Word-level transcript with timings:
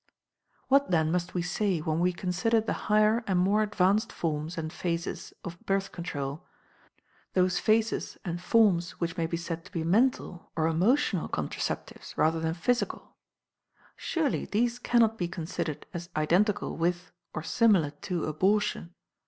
What 0.67 0.89
then 0.89 1.11
must 1.11 1.35
we 1.35 1.43
say 1.43 1.77
when 1.77 1.99
we 1.99 2.11
consider 2.11 2.59
the 2.59 2.73
higher 2.89 3.23
and 3.27 3.37
more 3.37 3.61
advanced 3.61 4.11
forms 4.11 4.57
and 4.57 4.73
phases 4.73 5.31
of 5.45 5.63
Birth 5.67 5.91
Control, 5.91 6.43
those 7.33 7.59
phases 7.59 8.17
and 8.25 8.41
forms 8.41 8.99
which 8.99 9.15
may 9.15 9.27
be 9.27 9.37
said 9.37 9.63
to 9.65 9.71
be 9.71 9.83
mental 9.83 10.49
or 10.55 10.65
emotional 10.65 11.29
"contraceptives," 11.29 12.17
rather 12.17 12.39
than 12.39 12.55
physical? 12.55 13.15
Surely 13.95 14.45
these 14.45 14.79
cannot 14.79 15.19
be 15.19 15.27
considered 15.27 15.85
as 15.93 16.09
identical 16.15 16.75
with 16.77 17.11
or 17.35 17.43
similar 17.43 17.91
to 17.91 18.23
abortion. 18.25 18.95